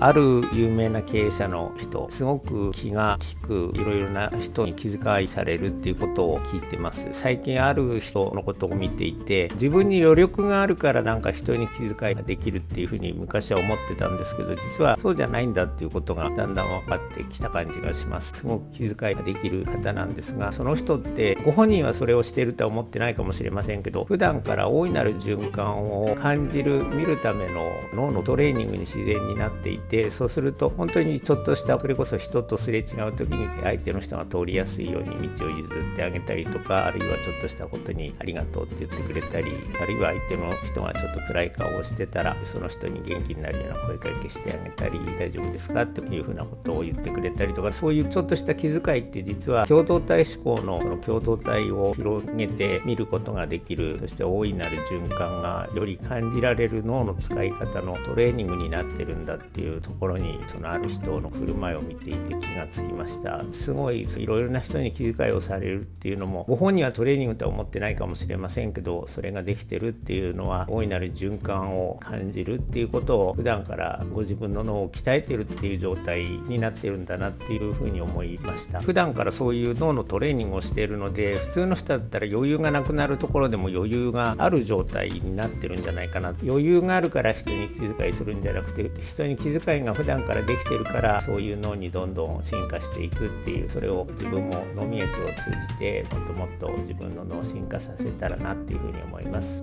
[0.00, 7.06] ある有名な経営者の人すごく気が利くいろいろな人に気遣いされるっていうことを聞いてます。
[7.12, 18.32] 最近ある人のことを見ていて自分に余力があるからなんか人に気遣いができるっていうふうに昔は思ってたんですけど実はそうじゃないんだっていうことがだんだん分かってきた感じがします。
[18.34, 39.50] すごく気遣いができる方なんですがその人ってご本人はそれをしているとは思ってないかもしれませんけど普段から大いなる循環を感じる見るための脳のトレーニングに自然になっていててそうすると本当にちょっとしたそれこそ人とすれ違う時に相手の人が通りやすいように道を譲ってあげたりとかあるいはちょっとしたことにありがとうって言ってくれたり
[39.82, 45.82] あるいは相手の人がちょっと暗い顔をしてたらその人に元気になるような声かけしてあげたり大丈夫ですか？
[45.82, 63.44] っていうふうなことを言ってくれたりとかそういうちょっとした気遣いって実は共同体思考のの共同体を広げて見ることができるそして大いなる循環がより感じられる脳の使い方のトレーニングになってるんだっていうところにそのある人の振る舞いを見ていて気がつきました。
[63.52, 78.80] すごいいろいろな人に気遣いをされるっていうのもご本人はトレーニングとは思ってないかもしれませんけどそれができてるっていうのは大いなる循環を感じるっていうことを普段からご自分の脳を鍛えてるっていう状態になってるんだなっていうふうに思いました。
[78.80, 86.34] 普段からそういう脳のトレーニングをしているので普通の人だったら余裕がなくなるところでも余裕がある状態になってるんじゃないかな。
[86.44, 95.34] 余裕があるから人に気遣いするんじゃなくて人に気遣いが普段からできてるからそういう脳にどんどん進化していくっていうそれを自分も脳み液を通
[95.68, 99.62] じてもっともっと自分の脳を進化させたらなっていうふうに思います。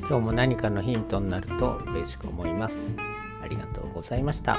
[0.00, 2.76] 今日も何かのヒントになると嬉しく思います。
[3.42, 4.58] ありがとうございました。